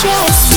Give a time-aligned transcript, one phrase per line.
[0.00, 0.47] precious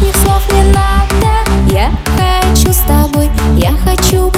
[0.00, 1.72] лишних слов не надо.
[1.72, 4.29] Я хочу с тобой, я хочу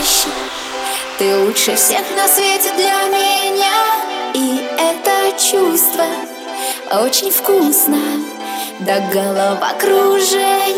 [0.00, 0.32] прощай
[1.18, 3.70] Ты лучше всех на свете для меня.
[4.34, 6.06] И это чувство
[7.02, 7.98] очень вкусно.
[8.80, 10.69] Да голова кружит.